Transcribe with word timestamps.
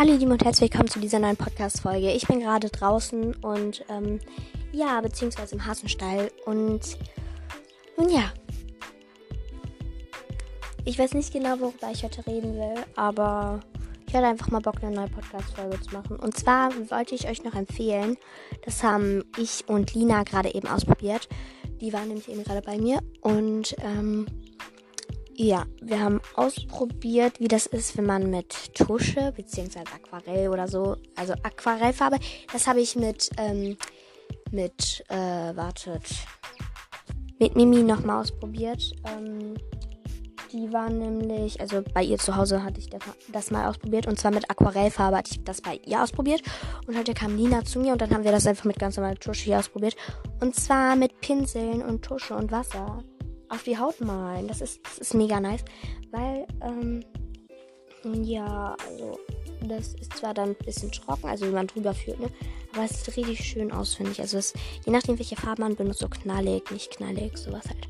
Hallo 0.00 0.14
lieben 0.14 0.32
und 0.32 0.42
herzlich 0.42 0.70
willkommen 0.70 0.88
zu 0.88 0.98
dieser 0.98 1.18
neuen 1.18 1.36
Podcast-Folge. 1.36 2.10
Ich 2.12 2.26
bin 2.26 2.40
gerade 2.40 2.70
draußen 2.70 3.34
und 3.34 3.84
ähm, 3.90 4.18
ja, 4.72 4.98
beziehungsweise 5.02 5.56
im 5.56 5.66
Hasenstall 5.66 6.30
und 6.46 6.96
nun 7.98 8.08
ja. 8.08 8.32
Ich 10.86 10.98
weiß 10.98 11.12
nicht 11.12 11.34
genau, 11.34 11.60
worüber 11.60 11.90
ich 11.92 12.02
heute 12.02 12.26
reden 12.26 12.54
will, 12.54 12.82
aber 12.96 13.60
ich 14.08 14.14
hatte 14.14 14.26
einfach 14.26 14.48
mal 14.48 14.62
Bock, 14.62 14.82
eine 14.82 14.96
neue 14.96 15.08
Podcast-Folge 15.10 15.78
zu 15.82 15.92
machen. 15.92 16.16
Und 16.16 16.34
zwar 16.34 16.72
wollte 16.88 17.14
ich 17.14 17.28
euch 17.28 17.44
noch 17.44 17.54
empfehlen, 17.54 18.16
das 18.64 18.82
haben 18.82 19.22
ich 19.36 19.68
und 19.68 19.92
Lina 19.92 20.22
gerade 20.22 20.54
eben 20.54 20.66
ausprobiert. 20.66 21.28
Die 21.82 21.92
waren 21.92 22.08
nämlich 22.08 22.30
eben 22.30 22.42
gerade 22.42 22.62
bei 22.62 22.78
mir 22.78 23.00
und 23.20 23.76
ähm, 23.84 24.24
ja, 25.42 25.64
wir 25.80 26.00
haben 26.00 26.20
ausprobiert, 26.34 27.40
wie 27.40 27.48
das 27.48 27.64
ist, 27.66 27.96
wenn 27.96 28.04
man 28.04 28.28
mit 28.28 28.74
Tusche 28.74 29.32
bzw. 29.34 29.78
Aquarell 29.78 30.50
oder 30.50 30.68
so, 30.68 30.96
also 31.16 31.32
Aquarellfarbe, 31.32 32.18
das 32.52 32.66
habe 32.66 32.82
ich 32.82 32.94
mit, 32.94 33.30
ähm, 33.38 33.78
mit, 34.50 35.02
äh, 35.08 35.56
wartet, 35.56 36.02
mit 37.38 37.56
Mimi 37.56 37.82
nochmal 37.82 38.20
ausprobiert. 38.20 38.92
Ähm, 39.06 39.54
die 40.52 40.70
war 40.74 40.90
nämlich, 40.90 41.58
also 41.58 41.82
bei 41.94 42.02
ihr 42.02 42.18
zu 42.18 42.36
Hause 42.36 42.62
hatte 42.62 42.78
ich 42.78 42.90
das 43.32 43.50
mal 43.50 43.66
ausprobiert 43.66 44.06
und 44.06 44.20
zwar 44.20 44.32
mit 44.32 44.50
Aquarellfarbe 44.50 45.16
hatte 45.16 45.30
ich 45.32 45.44
das 45.44 45.62
bei 45.62 45.80
ihr 45.86 46.02
ausprobiert 46.02 46.42
und 46.86 46.98
heute 46.98 47.14
kam 47.14 47.38
Lina 47.38 47.64
zu 47.64 47.78
mir 47.78 47.92
und 47.92 48.02
dann 48.02 48.10
haben 48.10 48.24
wir 48.24 48.32
das 48.32 48.46
einfach 48.46 48.64
mit 48.64 48.78
ganz 48.78 48.98
normaler 48.98 49.16
Tusche 49.16 49.44
hier 49.44 49.58
ausprobiert 49.58 49.96
und 50.40 50.54
zwar 50.54 50.96
mit 50.96 51.18
Pinseln 51.22 51.80
und 51.80 52.02
Tusche 52.02 52.34
und 52.34 52.52
Wasser 52.52 53.02
auf 53.50 53.64
die 53.64 53.76
Haut 53.78 54.00
malen. 54.00 54.48
Das 54.48 54.60
ist, 54.60 54.80
das 54.84 54.98
ist 54.98 55.14
mega 55.14 55.38
nice, 55.40 55.64
weil, 56.10 56.46
ähm, 56.62 57.04
ja, 58.24 58.76
also, 58.88 59.18
das 59.62 59.94
ist 59.94 60.16
zwar 60.16 60.32
dann 60.32 60.50
ein 60.50 60.64
bisschen 60.64 60.90
trocken, 60.90 61.28
also 61.28 61.46
wie 61.46 61.50
man 61.52 61.66
drüber 61.66 61.92
führt, 61.92 62.18
ne? 62.18 62.30
Aber 62.72 62.84
es 62.84 63.04
sieht 63.04 63.16
richtig 63.16 63.44
schön 63.44 63.72
aus, 63.72 63.94
finde 63.94 64.12
ich. 64.12 64.20
Also, 64.20 64.38
es, 64.38 64.54
je 64.86 64.92
nachdem, 64.92 65.18
welche 65.18 65.36
Farbe 65.36 65.62
man 65.62 65.76
benutzt, 65.76 66.00
so 66.00 66.08
knallig, 66.08 66.70
nicht 66.70 66.96
knallig, 66.96 67.36
sowas 67.36 67.66
halt. 67.68 67.88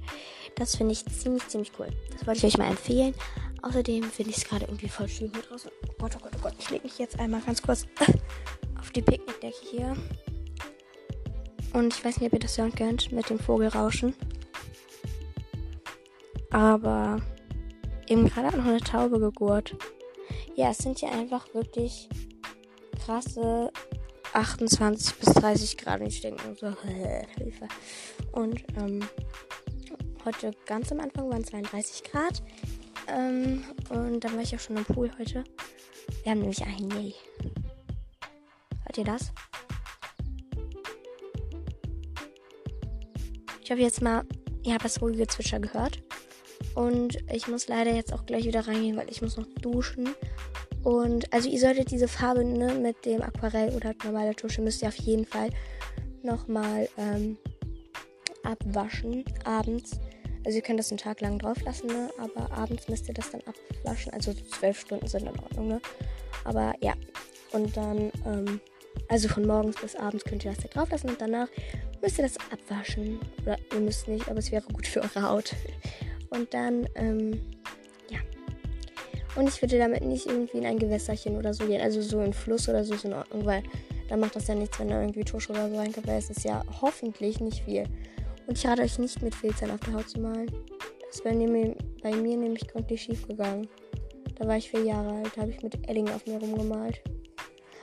Das 0.56 0.76
finde 0.76 0.92
ich 0.92 1.06
ziemlich, 1.06 1.46
ziemlich 1.48 1.70
cool. 1.78 1.88
Das 2.10 2.26
wollte 2.26 2.38
ich 2.38 2.52
euch 2.52 2.58
mal 2.58 2.68
empfehlen. 2.68 3.14
Außerdem 3.62 4.04
finde 4.04 4.30
ich 4.30 4.38
es 4.38 4.44
gerade 4.44 4.64
irgendwie 4.64 4.88
voll 4.88 5.08
schön 5.08 5.30
hier 5.32 5.42
draußen. 5.42 5.70
Oh 5.88 5.92
Gott, 5.98 6.16
oh 6.16 6.22
Gott, 6.22 6.32
oh 6.36 6.42
Gott. 6.42 6.54
Ich 6.58 6.70
lege 6.70 6.84
mich 6.84 6.98
jetzt 6.98 7.18
einmal 7.18 7.40
ganz 7.42 7.62
kurz 7.62 7.86
auf 8.80 8.90
die 8.90 9.02
Picknickdecke 9.02 9.56
hier. 9.70 9.96
Und 11.72 11.94
ich 11.94 12.04
weiß 12.04 12.18
nicht, 12.18 12.26
ob 12.28 12.32
ihr 12.32 12.40
das 12.40 12.58
hören 12.58 12.74
könnt 12.74 13.12
mit 13.12 13.30
dem 13.30 13.38
Vogelrauschen. 13.38 14.14
Aber 16.50 17.20
eben 18.08 18.28
gerade 18.28 18.48
hat 18.48 18.56
noch 18.56 18.66
eine 18.66 18.80
Taube 18.80 19.20
gegurt. 19.20 19.76
Ja, 20.56 20.70
es 20.70 20.78
sind 20.78 20.98
hier 20.98 21.12
einfach 21.12 21.54
wirklich 21.54 22.08
krasse 23.04 23.72
28 24.32 25.14
bis 25.16 25.34
30 25.34 25.78
Grad. 25.78 26.00
Und 26.00 26.08
ich 26.08 26.20
denke 26.20 26.46
mir 26.46 26.56
so, 26.56 26.74
Hilfe. 27.38 27.68
Und 28.32 28.62
ähm, 28.76 29.00
heute 30.24 30.52
ganz 30.66 30.92
am 30.92 31.00
Anfang 31.00 31.30
waren 31.30 31.44
32 31.44 32.04
Grad. 32.04 32.42
Ähm, 33.08 33.64
und 33.88 34.20
dann 34.20 34.34
war 34.34 34.42
ich 34.42 34.54
auch 34.54 34.60
schon 34.60 34.76
im 34.76 34.84
Pool 34.84 35.10
heute. 35.18 35.44
Wir 36.22 36.32
haben 36.32 36.40
nämlich 36.40 36.62
ein 36.62 36.90
Yay. 36.90 37.14
Hört 38.84 38.98
ihr 38.98 39.04
das? 39.04 39.32
Ich 43.62 43.70
hoffe 43.70 43.82
jetzt 43.82 44.02
mal, 44.02 44.24
ihr 44.64 44.74
habt 44.74 44.84
das 44.84 45.00
ruhige 45.00 45.26
Zwitscher 45.26 45.60
gehört. 45.60 46.02
Und 46.80 47.18
ich 47.30 47.46
muss 47.46 47.68
leider 47.68 47.92
jetzt 47.92 48.10
auch 48.10 48.24
gleich 48.24 48.46
wieder 48.46 48.66
reingehen, 48.66 48.96
weil 48.96 49.10
ich 49.10 49.20
muss 49.20 49.36
noch 49.36 49.46
duschen. 49.60 50.14
Und 50.82 51.30
also 51.30 51.50
ihr 51.50 51.60
solltet 51.60 51.90
diese 51.90 52.08
Farbe 52.08 52.42
ne, 52.42 52.72
mit 52.72 53.04
dem 53.04 53.20
Aquarell 53.20 53.74
oder 53.74 53.92
normaler 54.02 54.34
Tusche 54.34 54.62
müsst 54.62 54.80
ihr 54.80 54.88
auf 54.88 54.96
jeden 54.96 55.26
Fall 55.26 55.50
nochmal 56.22 56.88
ähm, 56.96 57.36
abwaschen 58.44 59.26
abends. 59.44 60.00
Also 60.46 60.56
ihr 60.56 60.62
könnt 60.62 60.78
das 60.78 60.90
einen 60.90 60.96
Tag 60.96 61.20
lang 61.20 61.38
drauf 61.38 61.60
lassen, 61.64 61.88
ne? 61.88 62.08
aber 62.18 62.50
abends 62.50 62.88
müsst 62.88 63.08
ihr 63.08 63.14
das 63.14 63.30
dann 63.30 63.42
abwaschen. 63.42 64.14
Also 64.14 64.32
zwölf 64.32 64.80
Stunden 64.80 65.06
sind 65.06 65.28
in 65.28 65.38
Ordnung, 65.38 65.68
ne? 65.68 65.82
Aber 66.44 66.72
ja. 66.80 66.94
Und 67.52 67.76
dann, 67.76 68.10
ähm, 68.24 68.58
also 69.10 69.28
von 69.28 69.46
morgens 69.46 69.78
bis 69.78 69.96
abends 69.96 70.24
könnt 70.24 70.46
ihr 70.46 70.52
das 70.52 70.64
da 70.64 70.68
drauf 70.68 70.90
lassen 70.90 71.10
und 71.10 71.20
danach 71.20 71.48
müsst 72.00 72.18
ihr 72.18 72.24
das 72.24 72.38
abwaschen. 72.50 73.20
Oder 73.42 73.58
ihr 73.74 73.80
müsst 73.80 74.08
nicht, 74.08 74.30
aber 74.30 74.38
es 74.38 74.50
wäre 74.50 74.62
gut 74.62 74.86
für 74.86 75.02
eure 75.02 75.28
Haut. 75.28 75.54
Und 76.30 76.54
dann, 76.54 76.88
ähm, 76.94 77.40
ja. 78.08 78.18
Und 79.36 79.48
ich 79.48 79.60
würde 79.60 79.78
damit 79.78 80.04
nicht 80.04 80.26
irgendwie 80.26 80.58
in 80.58 80.66
ein 80.66 80.78
Gewässerchen 80.78 81.36
oder 81.36 81.52
so 81.54 81.66
gehen. 81.66 81.80
Also 81.80 82.00
so 82.02 82.20
in 82.20 82.32
Fluss 82.32 82.68
oder 82.68 82.84
so 82.84 82.94
ist 82.94 83.04
in 83.04 83.12
Ordnung, 83.12 83.44
weil 83.44 83.62
dann 84.08 84.20
macht 84.20 84.36
das 84.36 84.48
ja 84.48 84.54
nichts, 84.54 84.78
wenn 84.78 84.88
da 84.88 85.00
irgendwie 85.00 85.24
Tusche 85.24 85.52
oder 85.52 85.68
so 85.68 85.76
reinkommt, 85.76 86.06
weil 86.06 86.18
es 86.18 86.30
ist 86.30 86.44
ja 86.44 86.62
hoffentlich 86.80 87.40
nicht 87.40 87.62
viel. 87.64 87.84
Und 88.46 88.58
ich 88.58 88.66
rate 88.66 88.82
euch 88.82 88.98
nicht 88.98 89.22
mit 89.22 89.34
Filzern 89.34 89.70
auf 89.70 89.80
der 89.80 89.94
Haut 89.94 90.08
zu 90.08 90.20
malen. 90.20 90.50
Das 91.08 91.24
wäre 91.24 91.34
bei 92.02 92.16
mir 92.16 92.36
nämlich 92.36 92.66
gründlich 92.66 93.02
schief 93.02 93.26
gegangen. 93.26 93.68
Da 94.36 94.46
war 94.46 94.56
ich 94.56 94.70
vier 94.70 94.84
Jahre 94.84 95.12
alt, 95.16 95.36
habe 95.36 95.50
ich 95.50 95.62
mit 95.62 95.88
Edding 95.88 96.08
auf 96.08 96.26
mir 96.26 96.38
rumgemalt. 96.38 97.00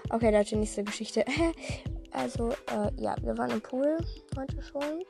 Okay, 0.09 0.31
da 0.31 0.41
ist 0.41 0.51
die 0.51 0.55
nächste 0.55 0.83
Geschichte. 0.83 1.23
also, 2.11 2.51
äh, 2.51 2.91
ja, 2.97 3.15
wir 3.21 3.37
waren 3.37 3.51
im 3.51 3.61
Pool 3.61 3.97
heute 4.37 4.61
schon. 4.61 5.03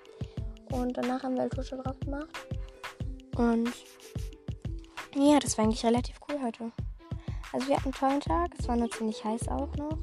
Und 0.71 0.97
danach 0.97 1.23
haben 1.23 1.37
wir 1.37 1.49
Tusche 1.49 1.77
drauf 1.77 1.99
gemacht. 2.01 2.29
Und 3.37 3.71
ja, 5.15 5.39
das 5.39 5.57
war 5.57 5.65
eigentlich 5.65 5.85
relativ 5.85 6.15
cool 6.27 6.39
heute. 6.43 6.71
Also 7.53 7.67
wir 7.67 7.77
hatten 7.77 7.85
einen 7.85 7.93
tollen 7.93 8.19
Tag. 8.19 8.51
Es 8.57 8.67
war 8.67 8.75
nur 8.75 8.89
ziemlich 8.89 9.23
heiß 9.23 9.47
auch 9.47 9.73
noch. 9.75 9.97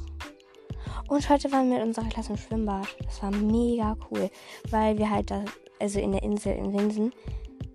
Und 1.09 1.29
heute 1.29 1.51
waren 1.53 1.69
wir 1.69 1.79
mit 1.79 1.87
unserer 1.87 2.09
Klasse 2.09 2.33
im 2.33 2.39
Schwimmbad. 2.39 2.87
Das 3.05 3.23
war 3.23 3.31
mega 3.31 3.97
cool, 4.11 4.31
weil 4.71 4.97
wir 4.97 5.11
halt 5.11 5.31
da, 5.31 5.45
also 5.81 5.99
in 5.99 6.13
der 6.13 6.23
Insel 6.23 6.57
in 6.57 6.73
Winsen, 6.73 7.13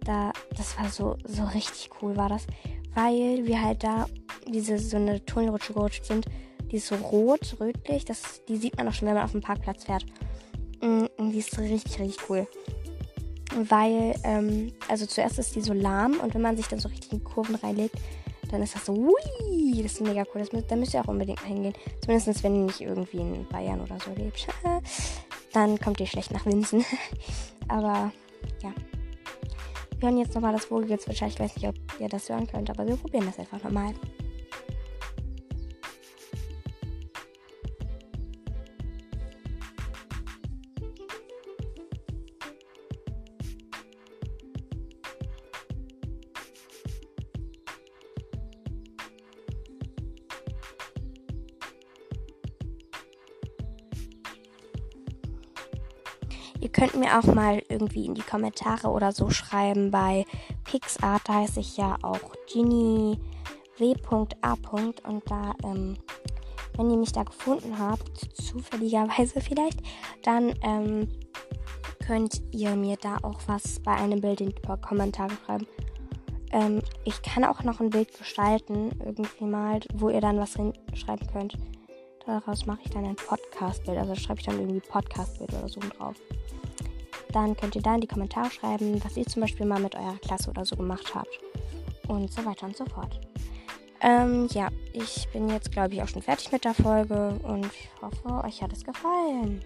da, 0.02 0.32
das 0.56 0.78
war 0.80 0.90
so, 0.90 1.18
so 1.26 1.44
richtig 1.44 1.90
cool 2.02 2.16
war 2.16 2.30
das, 2.30 2.48
weil 2.96 3.46
wir 3.46 3.62
halt 3.62 3.84
da 3.84 4.08
diese 4.48 4.80
so 4.80 4.98
eine 4.98 5.24
Turnrutsche 5.26 5.74
gerutscht 5.74 6.06
sind. 6.06 6.26
Die 6.72 6.78
ist 6.78 6.88
so 6.88 6.96
rot, 6.96 7.58
rötlich. 7.60 8.06
Das, 8.06 8.44
die 8.48 8.58
sieht 8.58 8.78
man 8.78 8.88
auch 8.88 8.94
schon, 8.94 9.08
wenn 9.08 9.16
man 9.16 9.26
auf 9.26 9.32
dem 9.32 9.42
Parkplatz 9.42 9.84
fährt. 9.84 10.06
Mm, 10.82 11.06
und 11.18 11.32
die 11.32 11.40
ist 11.40 11.58
richtig, 11.60 12.00
richtig 12.00 12.30
cool 12.30 12.48
weil, 13.56 14.16
ähm, 14.24 14.72
also 14.88 15.06
zuerst 15.06 15.40
ist 15.40 15.56
die 15.56 15.62
so 15.62 15.74
lahm 15.74 16.20
und 16.20 16.34
wenn 16.34 16.42
man 16.42 16.58
sich 16.58 16.68
dann 16.68 16.80
so 16.80 16.90
richtig 16.90 17.14
in 17.14 17.24
Kurven 17.24 17.56
reinlegt, 17.56 17.96
dann 18.52 18.64
ist 18.64 18.76
das 18.76 18.86
so, 18.86 18.94
ui, 18.94 19.84
das 19.84 19.94
ist 19.94 20.02
mega 20.02 20.24
cool. 20.34 20.42
Das, 20.42 20.68
da 20.68 20.76
müsst 20.76 20.94
ihr 20.94 21.02
auch 21.02 21.08
unbedingt 21.08 21.42
mal 21.42 21.48
hingehen. 21.48 21.74
Zumindest 22.02 22.44
wenn 22.44 22.56
ihr 22.56 22.66
nicht 22.66 22.82
irgendwie 22.82 23.18
in 23.18 23.48
Bayern 23.48 23.82
oder 23.82 23.98
so 24.00 24.12
lebt. 24.12 24.48
dann 25.54 25.80
kommt 25.80 26.00
ihr 26.00 26.08
schlecht 26.08 26.32
nach 26.32 26.46
Winsen. 26.46 26.84
aber 27.68 28.12
ja. 28.64 28.74
Wir 30.00 30.10
hören 30.10 30.18
jetzt 30.18 30.34
nochmal 30.34 30.54
das 30.54 30.66
Vogelgezwitscher. 30.66 31.28
Ich 31.28 31.40
weiß 31.40 31.56
nicht, 31.56 31.68
ob 31.68 31.76
ihr 32.00 32.10
das 32.10 32.30
hören 32.30 32.48
könnt, 32.48 32.70
aber 32.70 32.88
wir 32.88 32.96
probieren 32.96 33.26
das 33.26 33.38
einfach 33.38 33.62
nochmal. 33.64 33.94
Ihr 56.62 56.70
könnt 56.70 56.96
mir 56.96 57.18
auch 57.18 57.34
mal 57.34 57.62
irgendwie 57.70 58.06
in 58.06 58.16
die 58.16 58.22
Kommentare 58.22 58.90
oder 58.90 59.12
so 59.12 59.30
schreiben. 59.30 59.92
Bei 59.92 60.26
Pixart 60.66 61.22
da 61.26 61.36
heiße 61.36 61.62
ich 61.62 61.78
ja 61.78 61.98
auch 62.02 62.36
W.A. 63.78 64.58
Und 65.08 65.32
da, 65.32 65.54
ähm, 65.64 65.96
wenn 66.76 66.92
ihr 66.92 66.98
mich 66.98 67.14
da 67.14 67.24
gefunden 67.24 67.80
habt, 67.80 68.36
zufälligerweise 68.36 69.40
vielleicht, 69.42 69.82
dann 70.24 70.54
ähm, 70.62 71.08
könnt 72.06 72.42
ihr 72.52 72.76
mir 72.76 72.98
da 72.98 73.18
auch 73.22 73.40
was 73.48 73.80
bei 73.80 73.94
einem 73.94 74.20
Bild 74.20 74.42
in 74.42 74.50
die 74.50 74.78
Kommentare 74.82 75.32
schreiben. 75.46 75.68
Ähm, 76.52 76.82
ich 77.06 77.22
kann 77.22 77.46
auch 77.46 77.64
noch 77.64 77.80
ein 77.80 77.92
Bild 77.92 78.18
gestalten, 78.18 78.90
irgendwie 79.06 79.46
mal, 79.46 79.80
wo 79.94 80.10
ihr 80.10 80.20
dann 80.20 80.40
was 80.40 80.56
hinschreiben 80.56 81.28
könnt. 81.32 81.54
Daraus 82.30 82.68
mache 82.68 82.82
ich 82.84 82.92
dann 82.92 83.06
ein 83.06 83.16
Podcast-Bild. 83.16 83.98
Also 83.98 84.14
schreibe 84.14 84.40
ich 84.40 84.46
dann 84.46 84.60
irgendwie 84.60 84.82
Podcast-Bild 84.82 85.52
oder 85.52 85.68
so 85.68 85.80
drauf. 85.80 86.16
Dann 87.32 87.58
könnt 87.58 87.76
ihr 87.76 87.82
da 87.82 87.96
in 87.96 88.02
die 88.02 88.08
Kommentare 88.08 88.52
schreiben, 88.52 89.04
was 89.04 89.18
ihr 89.18 89.26
zum 89.26 89.42
Beispiel 89.42 89.66
mal 89.66 89.80
mit 89.80 89.96
eurer 89.96 90.16
Klasse 90.22 90.52
oder 90.52 90.64
so 90.64 90.76
gemacht 90.76 91.16
habt. 91.16 91.40
Und 92.08 92.32
so 92.32 92.46
weiter 92.46 92.68
und 92.68 92.78
so 92.78 92.86
fort. 92.86 93.20
Ähm, 94.02 94.48
ja, 94.52 94.68
ich 94.94 95.28
bin 95.34 95.50
jetzt, 95.50 95.72
glaube 95.72 95.96
ich, 95.96 96.04
auch 96.04 96.08
schon 96.08 96.22
fertig 96.22 96.52
mit 96.52 96.66
der 96.66 96.76
Folge 96.76 97.40
und 97.42 97.72
hoffe, 98.00 98.46
euch 98.46 98.62
hat 98.62 98.74
es 98.74 98.84
gefallen. 98.84 99.64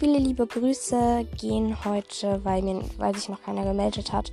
Viele 0.00 0.18
liebe 0.18 0.44
Grüße 0.44 1.24
gehen 1.40 1.84
heute, 1.84 2.44
weil, 2.44 2.62
mir, 2.62 2.82
weil 2.98 3.14
sich 3.14 3.28
noch 3.28 3.40
keiner 3.42 3.62
gemeldet 3.62 4.12
hat, 4.12 4.32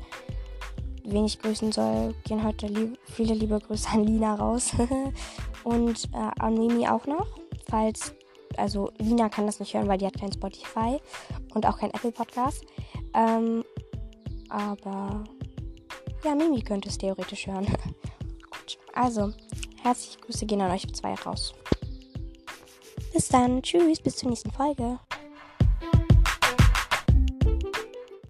wen 1.04 1.26
ich 1.26 1.40
grüßen 1.40 1.72
soll, 1.72 2.16
gehen 2.24 2.44
heute 2.44 2.66
lieb, 2.66 2.98
viele 3.06 3.36
liebe 3.36 3.60
Grüße 3.60 3.90
an 3.90 4.06
Lina 4.06 4.34
raus. 4.34 4.72
Und 5.64 6.06
äh, 6.14 6.32
an 6.40 6.56
Mimi 6.56 6.88
auch 6.88 7.06
noch, 7.06 7.28
falls, 7.70 8.14
also 8.58 8.92
Lina 8.98 9.30
kann 9.30 9.46
das 9.46 9.60
nicht 9.60 9.74
hören, 9.74 9.88
weil 9.88 9.98
die 9.98 10.06
hat 10.06 10.20
kein 10.20 10.32
Spotify 10.32 11.00
und 11.54 11.66
auch 11.66 11.78
kein 11.80 11.92
Apple 11.92 12.12
Podcast. 12.12 12.64
Ähm, 13.14 13.64
aber 14.50 15.24
ja, 16.24 16.36
Mimi 16.36 16.62
könnte 16.62 16.90
es 16.90 16.98
theoretisch 16.98 17.48
hören. 17.48 17.66
Gut, 18.52 18.78
also 18.94 19.34
herzliche 19.84 20.20
Grüße 20.20 20.46
gehen 20.46 20.62
an 20.62 20.72
euch 20.72 20.92
zwei 20.94 21.14
raus. 21.14 21.54
Bis 23.14 23.28
dann, 23.28 23.62
tschüss, 23.62 24.00
bis 24.00 24.18
zur 24.18 24.30
nächsten 24.30 24.52
Folge. 24.52 25.00